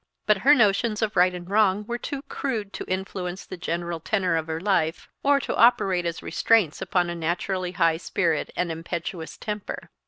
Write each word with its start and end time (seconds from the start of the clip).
But 0.25 0.39
her 0.39 0.55
notions 0.55 1.03
of 1.03 1.15
right 1.15 1.31
and 1.31 1.47
wrong 1.47 1.85
were 1.85 1.99
too 1.99 2.23
crude 2.23 2.73
to 2.73 2.85
influence 2.91 3.45
the 3.45 3.55
general 3.55 3.99
tenor 3.99 4.35
of 4.35 4.47
her 4.47 4.59
life, 4.59 5.07
or 5.21 5.39
operate 5.49 6.07
as 6.07 6.23
restraints 6.23 6.81
upon 6.81 7.11
a 7.11 7.15
naturally 7.15 7.73
high 7.73 7.97
spirit 7.97 8.51
and 8.55 8.71
impetuous 8.71 9.37
temper. 9.37 9.91